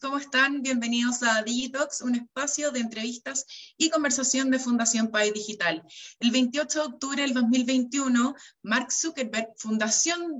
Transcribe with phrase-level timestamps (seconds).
[0.00, 0.62] ¿cómo están?
[0.62, 3.44] Bienvenidos a Digitox, un espacio de entrevistas
[3.76, 5.82] y conversación de Fundación Pai Digital.
[6.20, 9.48] El 28 de octubre del 2021, Mark Zuckerberg,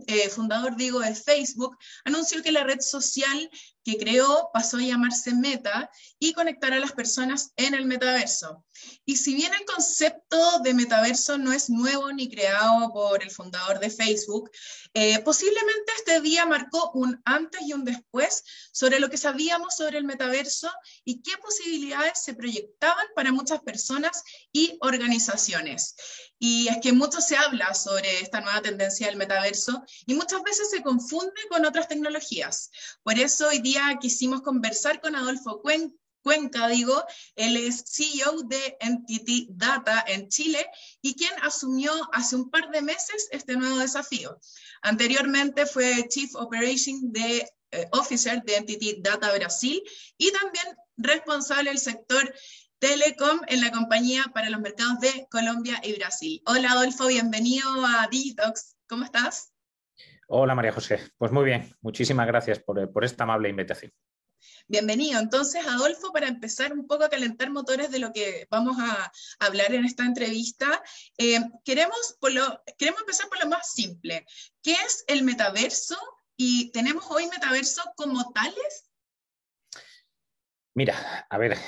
[0.07, 3.51] eh, fundador digo, de Facebook, anunció que la red social
[3.85, 8.65] que creó pasó a llamarse Meta y conectar a las personas en el metaverso.
[9.05, 13.79] Y si bien el concepto de metaverso no es nuevo ni creado por el fundador
[13.79, 14.51] de Facebook,
[14.95, 19.99] eh, posiblemente este día marcó un antes y un después sobre lo que sabíamos sobre
[19.99, 20.71] el metaverso
[21.05, 24.23] y qué posibilidades se proyectaban para muchas personas
[24.53, 25.95] y organizaciones.
[26.39, 30.71] Y es que mucho se habla sobre esta nueva tendencia del metaverso y muchas veces
[30.71, 32.71] se confunde con otras tecnologías.
[33.03, 33.70] Por eso hoy día
[34.01, 35.63] quisimos conversar con Adolfo
[36.23, 37.03] Cuenca, digo,
[37.35, 40.67] él es CEO de Entity Data en Chile
[41.01, 44.39] y quien asumió hace un par de meses este nuevo desafío.
[44.83, 49.83] Anteriormente fue Chief Operation de, eh, Officer de Entity Data Brasil
[50.19, 52.35] y también responsable del sector
[52.79, 56.43] Telecom en la compañía para los mercados de Colombia y Brasil.
[56.47, 58.77] Hola Adolfo, bienvenido a Digitox.
[58.89, 59.53] ¿Cómo estás?
[60.33, 63.93] Hola María José, pues muy bien, muchísimas gracias por, esta amable invitación.
[64.69, 65.19] Bienvenido.
[65.19, 69.75] Entonces, Adolfo, para empezar un poco a calentar motores de lo que vamos a hablar
[69.75, 70.85] en esta entrevista,
[71.19, 72.17] eh, queremos,
[72.79, 74.25] queremos empezar por lo más simple.
[74.63, 75.99] ¿Qué es el metaverso?
[76.37, 78.89] ¿Y tenemos hoy metaverso como tales?
[80.75, 81.59] Mira, a ver,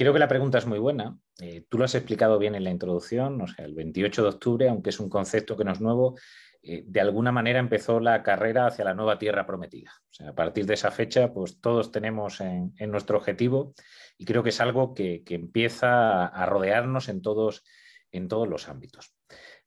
[0.00, 1.18] creo que la pregunta es muy buena.
[1.42, 4.98] Eh, tú lo has explicado bien en la introducción, el 28 de octubre, aunque es
[4.98, 6.16] un concepto que no es nuevo,
[6.62, 9.92] eh, de alguna manera empezó la carrera hacia la nueva tierra prometida.
[10.26, 13.74] a partir de esa fecha, pues todos tenemos en, nuestro objetivo
[14.16, 17.62] y creo que es algo que, empieza a rodearnos en todos,
[18.10, 19.14] en todos los ámbitos.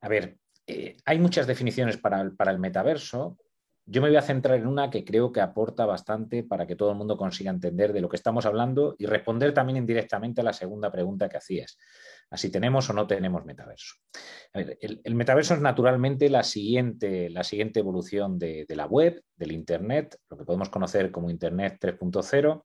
[0.02, 3.38] A ver, eh, hay muchas definiciones para el, metaverso.
[3.86, 6.92] Yo me voy a centrar en una que creo que aporta bastante para que todo
[6.92, 10.54] el mundo consiga entender de lo que estamos hablando y responder también indirectamente a la
[10.54, 11.78] segunda pregunta que hacías
[12.34, 13.96] así tenemos o no tenemos metaverso.
[14.54, 20.38] el, metaverso es naturalmente la siguiente, la siguiente evolución de, la web, del Internet, lo
[20.38, 22.64] que podemos conocer como Internet 3.0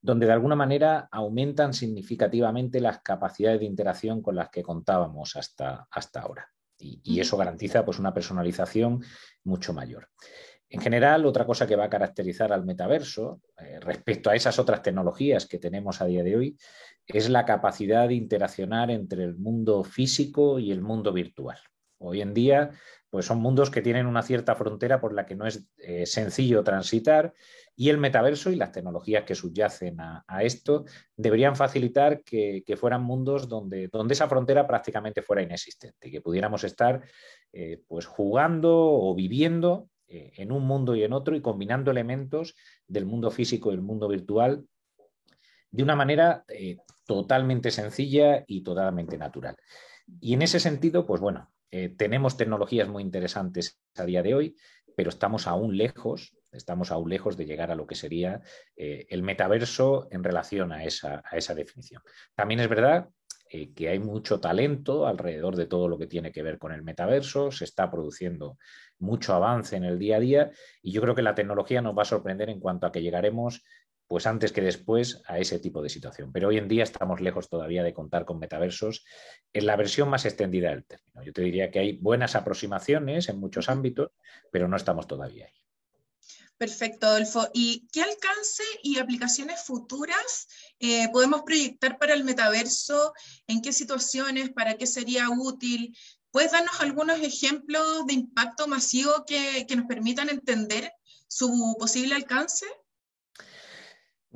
[0.00, 5.88] donde de alguna manera aumentan significativamente las capacidades de interacción con las que contábamos hasta,
[5.90, 6.48] hasta ahora.
[6.78, 9.02] Y, eso garantiza pues, una personalización
[9.44, 10.08] mucho mayor.
[10.68, 14.82] En general, otra cosa que va a caracterizar al metaverso eh, respecto a esas otras
[14.82, 16.58] tecnologías que tenemos a día de hoy
[17.06, 21.58] es la capacidad de interaccionar entre el mundo físico y el mundo virtual.
[21.98, 22.70] Hoy en día,
[23.10, 26.62] pues son mundos que tienen una cierta frontera por la que no es eh, sencillo
[26.62, 27.32] transitar
[27.74, 30.84] y el metaverso y las tecnologías que subyacen a, esto
[31.16, 37.02] deberían facilitar que, fueran mundos donde, donde, esa frontera prácticamente fuera inexistente, que pudiéramos estar
[37.52, 42.54] eh, pues jugando o viviendo eh, en un mundo y en otro y combinando elementos
[42.86, 44.66] del mundo físico y el mundo virtual
[45.70, 46.44] de una manera
[47.06, 49.56] totalmente sencilla y totalmente natural.
[50.20, 54.56] Y en ese sentido, pues bueno, eh, tenemos tecnologías muy interesantes a día de hoy,
[54.96, 58.40] pero estamos aún lejos, estamos aún lejos de llegar a lo que sería
[58.76, 62.00] el metaverso en relación a esa, a esa definición.
[62.34, 63.10] También es verdad
[63.48, 66.82] eh, que hay mucho talento alrededor de todo lo que tiene que ver con el
[66.82, 68.58] metaverso, se está produciendo
[68.98, 70.50] mucho avance en el día a día
[70.82, 73.62] y yo creo que la tecnología nos va a sorprender en cuanto a que llegaremos
[74.08, 76.32] pues antes que después a ese tipo de situación.
[76.32, 79.04] Pero hoy en día estamos lejos todavía de contar con metaversos
[79.52, 81.22] en la versión más extendida del término.
[81.22, 84.10] Yo te diría que hay buenas aproximaciones en muchos ámbitos,
[84.50, 85.66] pero no estamos todavía ahí.
[86.58, 87.48] Perfecto, Adolfo.
[87.52, 90.48] ¿Y qué alcance y aplicaciones futuras
[90.80, 93.12] eh, podemos proyectar para el metaverso?
[93.46, 94.50] ¿En qué situaciones?
[94.50, 95.94] ¿Para qué sería útil?
[96.30, 100.92] ¿Puedes darnos algunos ejemplos de impacto masivo que, nos permitan entender
[101.28, 102.66] su posible alcance?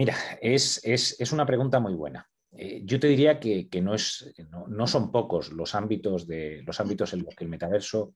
[0.01, 2.27] Mira, es, una pregunta muy buena.
[2.53, 4.33] Eh, yo te diría que, no, es,
[4.67, 8.15] no, son pocos los ámbitos, de, los ámbitos en los que el metaverso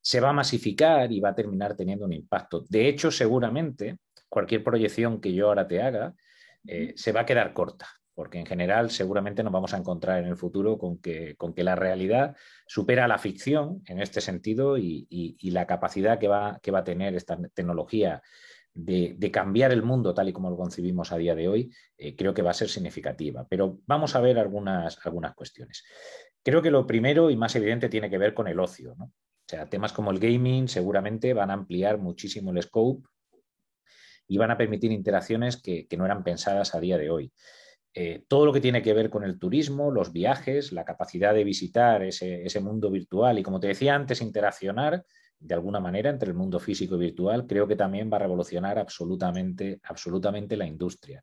[0.00, 2.64] se va a masificar y va a terminar teniendo un impacto.
[2.68, 3.98] De hecho, seguramente
[4.28, 6.14] cualquier proyección que yo ahora te haga
[6.66, 10.28] eh, se va a quedar corta, porque en general seguramente nos vamos a encontrar en
[10.28, 12.34] el futuro con que, con que la realidad
[12.66, 17.14] supera la ficción en este sentido y, la capacidad que va, que va, a tener
[17.14, 18.20] esta tecnología
[18.76, 22.34] de, cambiar el mundo tal y como lo concibimos a día de hoy, eh, creo
[22.34, 23.46] que va a ser significativa.
[23.48, 25.84] Pero vamos a ver algunas, algunas cuestiones.
[26.42, 28.94] Creo que lo primero y más evidente tiene que ver con el ocio.
[28.98, 33.08] O sea, temas como el gaming seguramente van a ampliar muchísimo el scope
[34.28, 37.32] y van a permitir interacciones que, no eran pensadas a día de hoy.
[37.94, 41.44] Eh, todo lo que tiene que ver con el turismo, los viajes, la capacidad de
[41.44, 45.04] visitar ese, mundo virtual y, como te decía antes, interaccionar
[45.38, 48.78] de alguna manera entre el mundo físico y virtual, creo que también va a revolucionar
[48.78, 51.22] absolutamente, absolutamente la industria.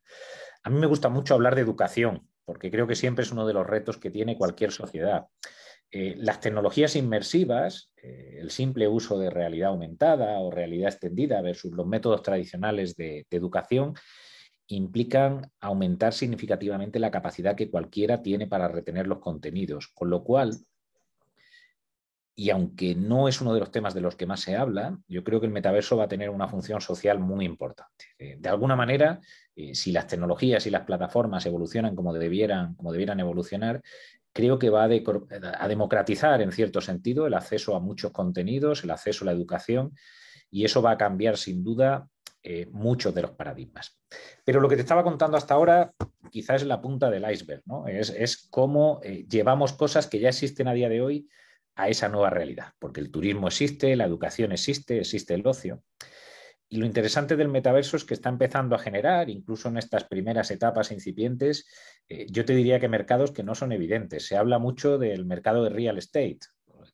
[0.62, 3.54] A mí me gusta mucho hablar de educación, porque creo que siempre es uno de
[3.54, 5.26] los retos que tiene cualquier sociedad.
[5.90, 11.72] Eh, las tecnologías inmersivas, eh, el simple uso de realidad aumentada o realidad extendida versus
[11.72, 13.94] los métodos tradicionales de, educación,
[14.66, 20.56] implican aumentar significativamente la capacidad que cualquiera tiene para retener los contenidos, con lo cual,
[22.36, 25.22] y aunque no es uno de los temas de los que más se habla, yo
[25.22, 28.06] creo que el metaverso va a tener una función social muy importante.
[28.18, 29.20] Eh, de alguna manera,
[29.72, 33.82] si las tecnologías y las plataformas evolucionan como debieran, como debieran evolucionar,
[34.34, 39.24] creo que va a, democratizar en cierto sentido el acceso a muchos contenidos, el acceso
[39.24, 39.94] a la educación,
[40.50, 42.08] y eso va a cambiar sin duda
[42.42, 43.96] eh, muchos de los paradigmas.
[44.44, 45.92] Pero lo que te estaba contando hasta ahora
[46.30, 47.86] quizás es la punta del iceberg, ¿no?
[47.86, 51.28] es, cómo eh, llevamos cosas que ya existen a día de hoy
[51.76, 55.82] a esa nueva realidad, porque el turismo existe, la educación existe, existe el ocio.
[56.68, 60.50] Y lo interesante del metaverso es que está empezando a generar, incluso en estas primeras
[60.50, 61.66] etapas incipientes,
[62.08, 64.26] eh, yo te diría que mercados que no son evidentes.
[64.26, 66.40] Se habla mucho del mercado de real estate,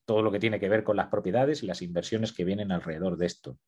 [0.05, 3.17] todo lo que tiene que ver con las propiedades y las inversiones que vienen alrededor
[3.17, 3.59] de esto.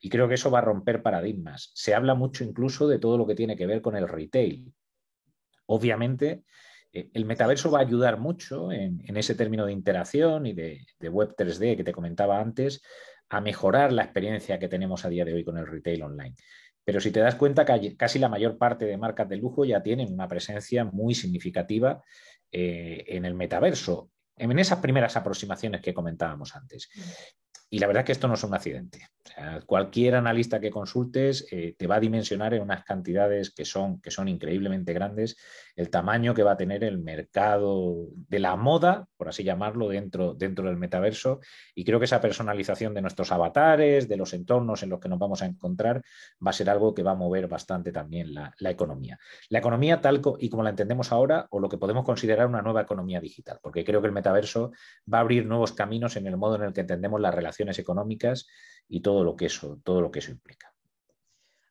[0.00, 1.70] Y creo que eso va a romper paradigmas.
[1.74, 4.72] Se habla mucho incluso de todo lo que tiene que ver con el retail.
[5.66, 6.44] Obviamente,
[7.12, 11.34] el metaverso va a ayudar mucho en, ese término de interacción y de, de Web
[11.36, 12.82] 3D que te comentaba antes,
[13.28, 16.36] a mejorar la experiencia que tenemos a día de hoy con el retail online.
[16.84, 17.64] Pero si te das cuenta,
[17.96, 22.00] casi la mayor parte de marcas de lujo ya tienen una presencia muy significativa
[22.52, 26.88] eh, en el metaverso, en esas primeras aproximaciones que comentábamos antes.
[27.68, 29.00] Y la verdad es que esto no es un accidente.
[29.66, 34.10] Cualquier analista que consultes eh, te va a dimensionar en unas cantidades que son, que
[34.10, 35.36] son increíblemente grandes
[35.76, 40.32] el tamaño que va a tener el mercado de la moda, por así llamarlo, dentro,
[40.32, 41.40] dentro del metaverso.
[41.74, 45.18] Y creo que esa personalización de nuestros avatares, de los entornos en los que nos
[45.18, 46.02] vamos a encontrar,
[46.44, 49.18] va a ser algo que va a mover bastante también la, economía.
[49.50, 52.80] La economía tal y como la entendemos ahora, o lo que podemos considerar una nueva
[52.80, 54.72] economía digital, porque creo que el metaverso
[55.12, 58.46] va a abrir nuevos caminos en el modo en el que entendemos las relaciones económicas
[58.88, 60.72] y todo lo que eso, todo lo que eso implica.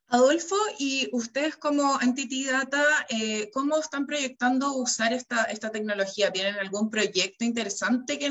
[0.08, 6.32] Adolfo, y ustedes como Entity Data, eh, ¿cómo están proyectando usar esta, tecnología?
[6.32, 8.30] ¿Tienen algún proyecto interesante que,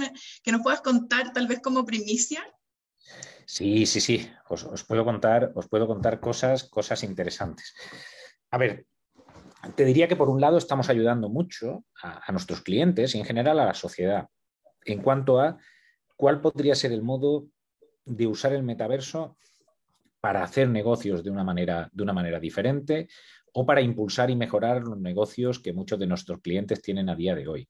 [0.52, 2.44] nos puedas contar, tal vez como primicia?
[3.44, 4.30] Sí, sí, sí.
[4.48, 7.74] Os, puedo contar, os puedo contar cosas, cosas interesantes.
[8.50, 8.86] A ver,
[9.74, 13.58] te diría que por un lado estamos ayudando mucho a nuestros clientes y en general
[13.58, 14.28] a la sociedad
[14.84, 15.58] en cuanto a
[16.16, 17.46] cuál podría ser el modo
[18.04, 19.36] de usar el metaverso
[20.20, 23.08] para hacer negocios de una manera, de una manera diferente
[23.52, 27.34] o para impulsar y mejorar los negocios que muchos de nuestros clientes tienen a día
[27.34, 27.68] de hoy.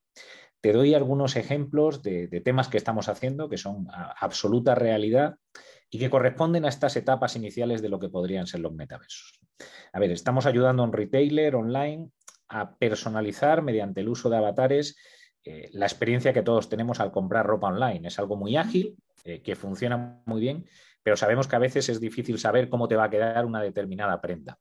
[0.61, 5.37] Te doy algunos ejemplos de, temas que estamos haciendo que son absoluta realidad
[5.91, 9.41] y que corresponden a estas etapas iniciales de lo que podrían ser los metaversos.
[9.93, 12.09] A ver, estamos ayudando a un retailer online
[12.49, 14.97] a personalizar mediante el uso de avatares
[15.45, 18.09] eh, la experiencia que todos tenemos al comprar ropa online.
[18.09, 20.67] Es algo muy ágil, eh, que funciona muy bien,
[21.03, 24.21] pero sabemos que a veces es difícil saber cómo te va a quedar una determinada
[24.21, 24.59] prenda.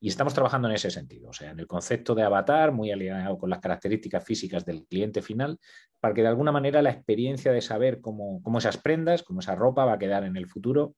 [0.00, 3.36] Y estamos trabajando en ese sentido, o sea, en el concepto de avatar, muy alineado
[3.38, 5.58] con las características físicas del cliente final,
[5.98, 9.84] para que de alguna manera la experiencia de saber cómo, esas prendas, cómo esa ropa
[9.84, 10.94] va a quedar en el futuro,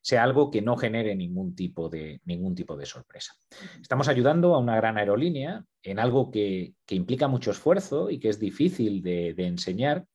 [0.00, 3.34] sea algo que no genere ningún tipo de, ningún tipo de sorpresa.
[3.80, 8.38] Estamos ayudando a una gran aerolínea en algo que, implica mucho esfuerzo y que es
[8.38, 10.06] difícil de enseñar,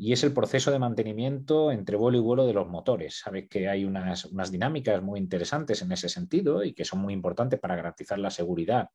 [0.00, 3.18] y es el proceso de mantenimiento entre vuelo y vuelo de los motores.
[3.18, 7.58] Sabes que hay unas, dinámicas muy interesantes en ese sentido y que son muy importantes
[7.58, 8.90] para garantizar la seguridad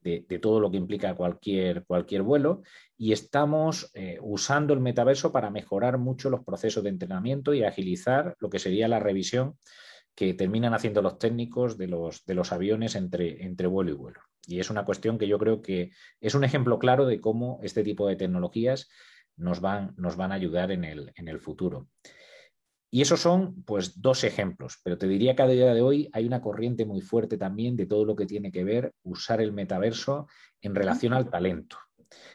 [0.00, 2.62] de, todo lo que implica cualquier, cualquier vuelo
[2.96, 8.36] y estamos eh, usando el metaverso para mejorar mucho los procesos de entrenamiento y agilizar
[8.38, 9.58] lo que sería la revisión
[10.14, 14.20] que terminan haciendo los técnicos de los, de los aviones entre, entre vuelo y vuelo.
[14.46, 17.82] Y es una cuestión que yo creo que es un ejemplo claro de cómo este
[17.82, 18.88] tipo de tecnologías
[19.40, 21.88] nos van, nos van a ayudar en el, en el futuro.
[22.92, 26.26] Y esos son pues dos ejemplos, pero te diría que a día de hoy hay
[26.26, 30.26] una corriente muy fuerte también de todo lo que tiene que ver usar el metaverso
[30.60, 31.76] en relación al talento,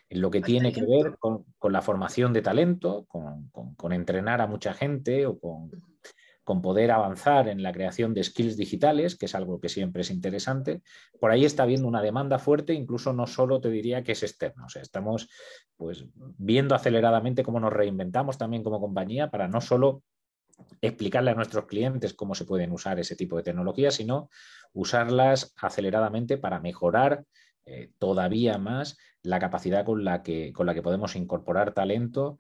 [0.08, 4.74] en lo que tiene que ver con, la formación de talento, con, entrenar a mucha
[4.74, 5.72] gente o con,
[6.46, 10.12] con poder avanzar en la creación de skills digitales, que es algo que siempre es
[10.12, 10.84] interesante.
[11.20, 14.66] Por ahí está habiendo una demanda fuerte, incluso no solo te diría que es externa.
[14.66, 15.28] O sea, estamos
[15.76, 20.04] pues viendo aceleradamente cómo nos reinventamos también como compañía para no solo
[20.82, 24.30] explicarle a nuestros clientes cómo se pueden usar ese tipo de tecnologías, sino
[24.72, 27.26] usarlas aceleradamente para mejorar
[27.66, 32.38] eh, todavía más la capacidad con la, que, con la que podemos incorporar talento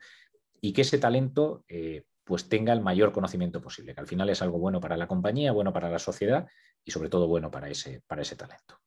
[0.61, 4.41] y que ese talento eh, pues tenga el mayor conocimiento posible, que al final es
[4.41, 6.47] algo bueno para la compañía, bueno para la sociedad
[6.83, 8.81] y sobre todo bueno para ese, para ese talento.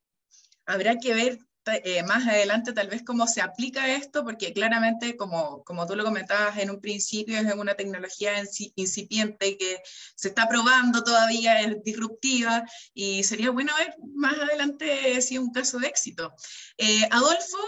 [0.66, 1.38] Habrá que ver
[1.84, 6.04] eh, más adelante tal vez cómo se aplica esto, porque claramente, como, como tú lo
[6.04, 8.32] comentabas en un principio, es una tecnología
[8.74, 9.82] incipiente que
[10.14, 12.64] se está probando todavía, es disruptiva,
[12.94, 16.32] y sería bueno ver más adelante si es un caso de éxito.
[16.78, 17.58] Eh, Adolfo,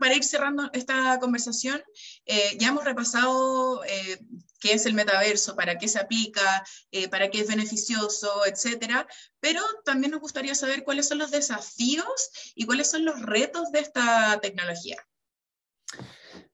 [0.00, 1.82] para ir cerrando esta conversación,
[2.24, 3.82] eh, ya hemos repasado
[4.66, 9.06] qué es el metaverso, para qué se aplica, eh, para qué es beneficioso, etcétera.
[9.40, 13.80] Pero también nos gustaría saber cuáles son los desafíos y cuáles son los retos de
[13.80, 14.96] esta tecnología.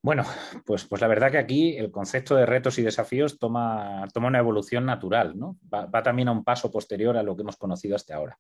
[0.03, 0.25] Bueno,
[0.67, 4.41] pues, pues la verdad que aquí el concepto de retos y desafíos toma, toma una
[4.41, 5.59] evolución natural, ¿no?
[5.73, 8.39] Va, va también a un paso posterior a lo que hemos conocido hasta ahora.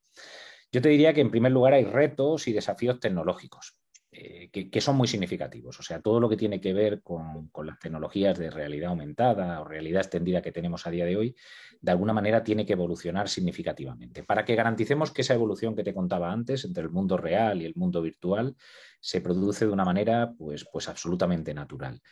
[0.70, 3.76] Yo te diría que en primer lugar hay retos y desafíos tecnológicos.
[4.14, 5.80] Eh, que, son muy significativos.
[5.80, 9.64] O sea, todo lo que tiene que ver con, las tecnologías de realidad aumentada o
[9.64, 11.34] realidad extendida que tenemos a día de hoy,
[11.80, 14.22] de alguna manera tiene que evolucionar significativamente.
[14.22, 17.64] Para que garanticemos que esa evolución que te contaba antes entre el mundo real y
[17.64, 18.54] el mundo virtual
[19.00, 22.02] se produce de una manera pues, pues absolutamente natural.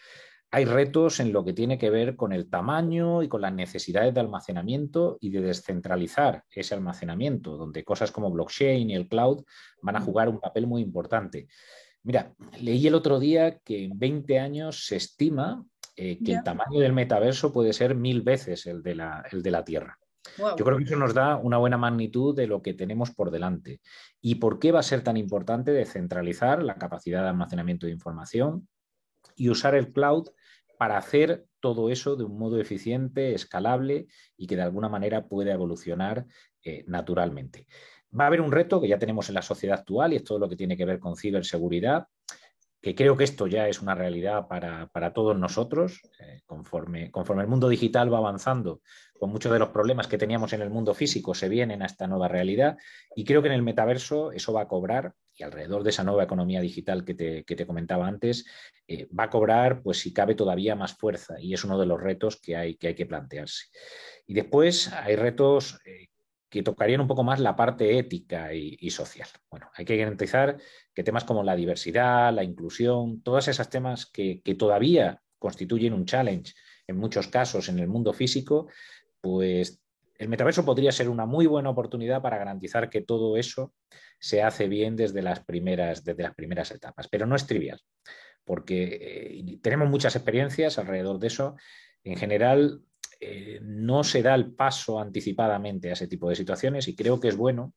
[0.53, 4.15] Hay retos en lo que tiene que ver con el tamaño y con las necesidades
[4.15, 9.45] de almacenamiento y de descentralizar ese almacenamiento, donde cosas como blockchain y el cloud
[9.83, 11.47] van a jugar un papel muy importante.
[12.03, 15.65] Mira, leí el otro día que en 20 años se estima
[15.97, 19.51] eh, que el tamaño del metaverso puede ser mil veces el de la, el de
[19.51, 19.99] la Tierra.
[20.57, 23.81] Yo creo que eso nos da una buena magnitud de lo que tenemos por delante.
[24.21, 28.69] ¿Y por qué va a ser tan importante descentralizar la capacidad de almacenamiento de información
[29.37, 30.29] y usar el cloud
[30.79, 35.53] para hacer todo eso de un modo eficiente, escalable y que de alguna manera pueda
[35.53, 36.27] evolucionar
[36.63, 37.67] eh, naturalmente?
[38.19, 40.39] Va a haber un reto que ya tenemos en la sociedad actual y es todo
[40.39, 42.07] lo que tiene que ver con ciberseguridad,
[42.81, 47.49] que creo que esto ya es una realidad para, todos nosotros, eh, conforme, conforme el
[47.49, 48.81] mundo digital va avanzando,
[49.19, 52.07] con muchos de los problemas que teníamos en el mundo físico se vienen a esta
[52.07, 52.79] nueva realidad
[53.15, 56.25] y creo que en el metaverso eso va a cobrar y alrededor de esa nueva
[56.25, 58.47] economía digital que te, comentaba antes,
[58.89, 62.01] eh, va a cobrar, pues si cabe, todavía más fuerza y es uno de los
[62.01, 63.67] retos que hay que, hay que plantearse.
[64.27, 66.09] Y después hay retos eh,
[66.51, 69.29] que tocarían un poco más la parte ética y, social.
[69.49, 70.59] Bueno, hay que garantizar
[70.93, 76.53] que temas como la diversidad, la inclusión, todos esos temas que, todavía constituyen un challenge
[76.89, 78.69] en muchos casos en el mundo físico,
[79.21, 79.81] pues
[80.19, 83.73] el metaverso podría ser una muy buena oportunidad para garantizar que todo eso
[84.19, 87.07] se hace bien desde las primeras, desde las primeras etapas.
[87.09, 87.81] Pero no es trivial,
[88.45, 91.55] porque eh, tenemos muchas experiencias alrededor de eso.
[92.03, 92.83] En general,
[93.23, 97.29] eh, no se da el paso anticipadamente a ese tipo de situaciones y creo que
[97.29, 97.75] es bueno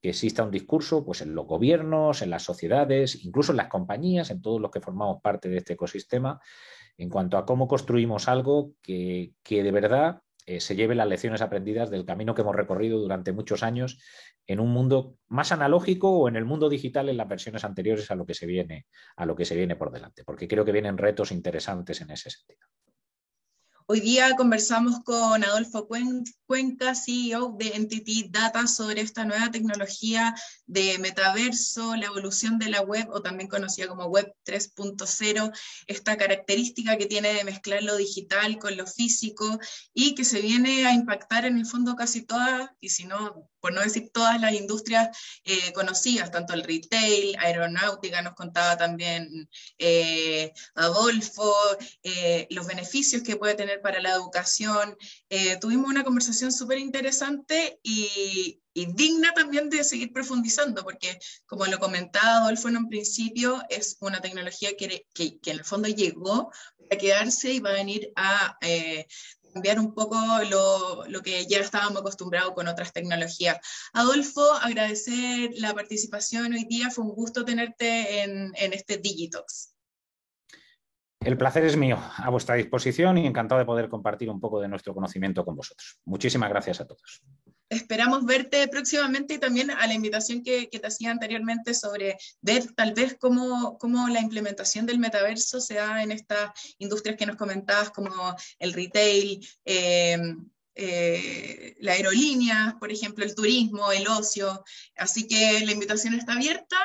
[0.00, 4.30] que exista un discurso pues, en los gobiernos, en las sociedades, incluso en las compañías,
[4.30, 6.40] en todos los que formamos parte de este ecosistema,
[6.96, 11.88] en cuanto a cómo construimos algo que, de verdad eh, se lleve las lecciones aprendidas
[11.88, 14.02] del camino que hemos recorrido durante muchos años
[14.48, 18.16] en un mundo más analógico o en el mundo digital en las versiones anteriores a
[18.16, 20.98] lo que se viene, a lo que se viene por delante, porque creo que vienen
[20.98, 22.66] retos interesantes en ese sentido.
[23.92, 30.34] Hoy día conversamos con Adolfo Cuenca, CEO de Entity Data, sobre esta nueva tecnología
[30.64, 35.52] de metaverso, la evolución de la web, o también conocida como Web 3.0,
[35.88, 39.58] esta característica que tiene de mezclar lo digital con lo físico
[39.92, 43.72] y que se viene a impactar en el fondo casi todas, y si no, por
[43.72, 50.52] no decir todas las industrias eh, conocidas, tanto el retail, aeronáutica, nos contaba también eh,
[50.74, 51.54] Adolfo,
[52.02, 54.96] eh, los beneficios que puede tener para la educación.
[55.30, 61.78] Eh, tuvimos una conversación súper interesante y, digna también de seguir profundizando, porque como lo
[61.78, 66.50] comentaba Adolfo en un principio, es una tecnología que, que, en el fondo llegó
[66.90, 68.56] a quedarse y va a venir a
[69.52, 70.16] cambiar un poco
[70.48, 73.58] lo, lo, que ya estábamos acostumbrados con otras tecnologías.
[73.92, 79.71] Adolfo, agradecer la participación hoy día, fue un gusto tenerte en, en este Digitox.
[81.24, 84.68] El placer es mío, a vuestra disposición y encantado de poder compartir un poco de
[84.68, 85.98] nuestro conocimiento con vosotros.
[86.04, 87.22] Muchísimas gracias a todos.
[87.68, 92.92] Esperamos verte próximamente y también a la invitación que, te hacía anteriormente sobre ver tal
[92.92, 97.90] vez cómo, cómo, la implementación del metaverso se da en estas industrias que nos comentabas
[97.90, 100.18] como el retail, eh,
[100.74, 104.64] eh, la aerolínea, por ejemplo, el turismo, el ocio.
[104.96, 106.76] Así que la invitación está abierta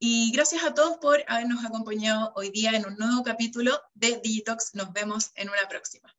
[0.00, 4.74] y gracias a todos por habernos acompañado hoy día en un nuevo capítulo de Digitox.
[4.74, 6.14] Nos vemos en una próxima.